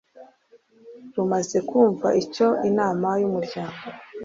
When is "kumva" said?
1.69-2.07